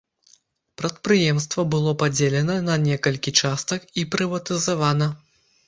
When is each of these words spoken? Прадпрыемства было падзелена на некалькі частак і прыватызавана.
Прадпрыемства 0.81 1.65
было 1.73 1.93
падзелена 2.05 2.57
на 2.71 2.79
некалькі 2.87 3.35
частак 3.45 3.81
і 3.99 4.09
прыватызавана. 4.17 5.15